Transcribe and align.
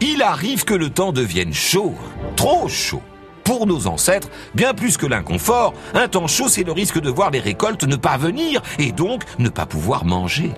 Il 0.00 0.22
arrive 0.22 0.64
que 0.64 0.74
le 0.74 0.90
temps 0.90 1.12
devienne 1.12 1.52
chaud, 1.52 1.94
trop 2.36 2.68
chaud. 2.68 3.02
Pour 3.42 3.66
nos 3.66 3.88
ancêtres, 3.88 4.28
bien 4.54 4.72
plus 4.72 4.96
que 4.96 5.06
l'inconfort, 5.06 5.74
un 5.94 6.06
temps 6.06 6.28
chaud, 6.28 6.48
c'est 6.48 6.62
le 6.62 6.70
risque 6.70 7.00
de 7.00 7.10
voir 7.10 7.30
les 7.30 7.40
récoltes 7.40 7.82
ne 7.82 7.96
pas 7.96 8.16
venir 8.16 8.62
et 8.78 8.92
donc 8.92 9.24
ne 9.40 9.48
pas 9.48 9.66
pouvoir 9.66 10.04
manger. 10.04 10.52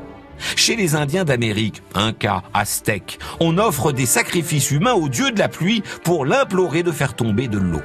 Chez 0.57 0.77
les 0.77 0.95
Indiens 0.95 1.25
d'Amérique, 1.25 1.83
Incas, 1.95 2.43
Aztèques, 2.53 3.19
on 3.41 3.57
offre 3.57 3.93
des 3.93 4.07
sacrifices 4.07 4.71
humains 4.73 4.93
au 4.93 5.09
dieu 5.09 5.31
de 5.31 5.39
la 5.39 5.49
pluie 5.49 5.83
pour 6.05 6.27
l'implorer 6.27 6.83
de 6.83 6.93
faire 6.93 7.15
tomber 7.15 7.49
de 7.49 7.59
l'eau. 7.59 7.83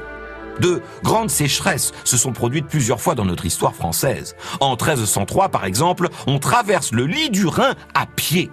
De 0.59 0.81
grandes 1.03 1.29
sécheresses 1.29 1.93
se 2.03 2.17
sont 2.17 2.33
produites 2.33 2.67
plusieurs 2.67 3.01
fois 3.01 3.15
dans 3.15 3.25
notre 3.25 3.45
histoire 3.45 3.75
française. 3.75 4.35
En 4.59 4.71
1303, 4.71 5.49
par 5.49 5.65
exemple, 5.65 6.09
on 6.27 6.39
traverse 6.39 6.91
le 6.91 7.05
lit 7.05 7.29
du 7.29 7.45
Rhin 7.45 7.75
à 7.93 8.05
pied. 8.05 8.49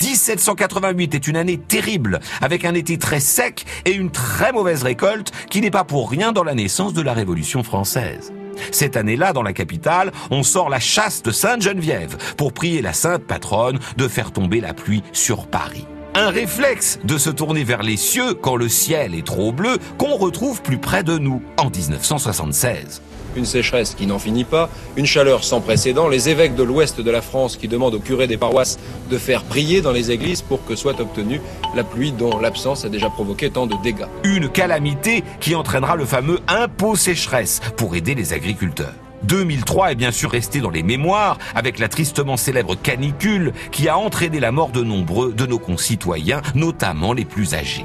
1788 0.00 1.14
est 1.14 1.26
une 1.26 1.36
année 1.36 1.58
terrible, 1.58 2.20
avec 2.40 2.64
un 2.64 2.74
été 2.74 2.98
très 2.98 3.20
sec 3.20 3.64
et 3.84 3.92
une 3.92 4.10
très 4.10 4.52
mauvaise 4.52 4.82
récolte 4.82 5.32
qui 5.50 5.60
n'est 5.60 5.70
pas 5.70 5.84
pour 5.84 6.10
rien 6.10 6.32
dans 6.32 6.44
la 6.44 6.54
naissance 6.54 6.94
de 6.94 7.02
la 7.02 7.12
Révolution 7.12 7.62
française. 7.62 8.32
Cette 8.72 8.96
année-là, 8.96 9.32
dans 9.32 9.42
la 9.42 9.52
capitale, 9.52 10.12
on 10.30 10.42
sort 10.42 10.68
la 10.68 10.80
chasse 10.80 11.22
de 11.22 11.30
Sainte-Geneviève 11.30 12.16
pour 12.36 12.52
prier 12.52 12.82
la 12.82 12.92
sainte 12.92 13.24
patronne 13.24 13.78
de 13.96 14.08
faire 14.08 14.32
tomber 14.32 14.60
la 14.60 14.74
pluie 14.74 15.02
sur 15.12 15.46
Paris. 15.46 15.86
Un 16.14 16.30
réflexe 16.30 16.98
de 17.04 17.16
se 17.16 17.30
tourner 17.30 17.64
vers 17.64 17.82
les 17.82 17.96
cieux 17.96 18.34
quand 18.34 18.56
le 18.56 18.68
ciel 18.68 19.14
est 19.14 19.26
trop 19.26 19.52
bleu 19.52 19.78
qu'on 19.98 20.16
retrouve 20.16 20.62
plus 20.62 20.78
près 20.78 21.04
de 21.04 21.16
nous 21.16 21.42
en 21.56 21.70
1976 21.70 23.02
une 23.36 23.44
sécheresse 23.44 23.94
qui 23.94 24.06
n'en 24.06 24.18
finit 24.18 24.44
pas, 24.44 24.68
une 24.96 25.06
chaleur 25.06 25.44
sans 25.44 25.60
précédent, 25.60 26.08
les 26.08 26.28
évêques 26.28 26.54
de 26.54 26.62
l'ouest 26.62 27.00
de 27.00 27.10
la 27.10 27.22
France 27.22 27.56
qui 27.56 27.68
demandent 27.68 27.94
aux 27.94 28.00
curés 28.00 28.26
des 28.26 28.36
paroisses 28.36 28.78
de 29.10 29.18
faire 29.18 29.42
prier 29.44 29.80
dans 29.80 29.92
les 29.92 30.10
églises 30.10 30.42
pour 30.42 30.64
que 30.64 30.76
soit 30.76 31.00
obtenue 31.00 31.40
la 31.74 31.84
pluie 31.84 32.12
dont 32.12 32.38
l'absence 32.38 32.84
a 32.84 32.88
déjà 32.88 33.10
provoqué 33.10 33.50
tant 33.50 33.66
de 33.66 33.74
dégâts. 33.82 34.06
Une 34.24 34.48
calamité 34.48 35.24
qui 35.40 35.54
entraînera 35.54 35.96
le 35.96 36.04
fameux 36.04 36.40
impôt 36.48 36.96
sécheresse 36.96 37.60
pour 37.76 37.94
aider 37.96 38.14
les 38.14 38.32
agriculteurs. 38.32 38.94
2003 39.24 39.92
est 39.92 39.94
bien 39.96 40.12
sûr 40.12 40.30
resté 40.30 40.60
dans 40.60 40.70
les 40.70 40.82
mémoires 40.82 41.38
avec 41.54 41.78
la 41.78 41.88
tristement 41.88 42.36
célèbre 42.36 42.76
canicule 42.76 43.52
qui 43.72 43.88
a 43.88 43.98
entraîné 43.98 44.40
la 44.40 44.52
mort 44.52 44.70
de 44.70 44.82
nombreux 44.82 45.32
de 45.32 45.46
nos 45.46 45.58
concitoyens, 45.58 46.40
notamment 46.54 47.12
les 47.12 47.24
plus 47.24 47.54
âgés. 47.54 47.84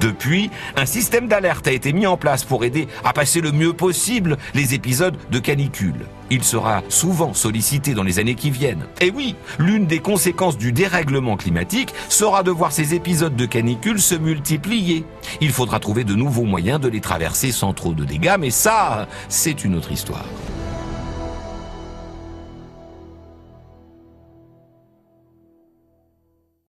Depuis, 0.00 0.50
un 0.76 0.86
système 0.86 1.28
d'alerte 1.28 1.66
a 1.66 1.72
été 1.72 1.92
mis 1.92 2.06
en 2.06 2.16
place 2.16 2.44
pour 2.44 2.64
aider 2.64 2.86
à 3.04 3.12
passer 3.12 3.40
le 3.40 3.52
mieux 3.52 3.72
possible 3.72 4.36
les 4.54 4.74
épisodes 4.74 5.16
de 5.30 5.38
canicule. 5.38 6.06
Il 6.30 6.44
sera 6.44 6.82
souvent 6.88 7.34
sollicité 7.34 7.94
dans 7.94 8.02
les 8.02 8.18
années 8.18 8.34
qui 8.34 8.50
viennent. 8.50 8.86
Et 9.00 9.10
oui, 9.10 9.34
l'une 9.58 9.86
des 9.86 9.98
conséquences 9.98 10.58
du 10.58 10.72
dérèglement 10.72 11.36
climatique 11.36 11.94
sera 12.08 12.42
de 12.42 12.50
voir 12.50 12.70
ces 12.70 12.94
épisodes 12.94 13.34
de 13.34 13.46
canicule 13.46 14.00
se 14.00 14.14
multiplier. 14.14 15.04
Il 15.40 15.50
faudra 15.50 15.80
trouver 15.80 16.04
de 16.04 16.14
nouveaux 16.14 16.44
moyens 16.44 16.80
de 16.80 16.88
les 16.88 17.00
traverser 17.00 17.50
sans 17.50 17.72
trop 17.72 17.94
de 17.94 18.04
dégâts, 18.04 18.36
mais 18.38 18.50
ça, 18.50 19.08
c'est 19.28 19.64
une 19.64 19.74
autre 19.74 19.90
histoire. 19.90 20.26